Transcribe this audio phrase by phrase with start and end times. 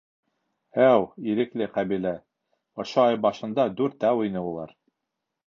[0.85, 1.03] Әү,
[1.33, 2.13] Ирекле ҡәбилә,
[2.85, 4.75] ошо ай башында дүртәү ине улар!